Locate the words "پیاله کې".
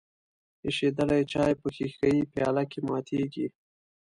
2.33-2.79